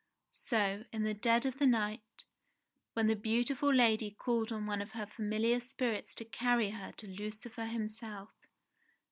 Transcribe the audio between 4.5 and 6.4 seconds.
on one of her familiar spirits to